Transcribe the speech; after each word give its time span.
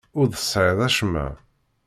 Ur 0.19 0.25
d-tesɣiḍ 0.27 0.79
acemma. 0.87 1.27